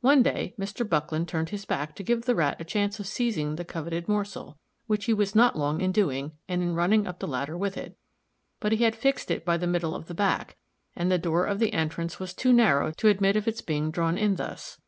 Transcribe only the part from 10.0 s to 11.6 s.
the back, and the door of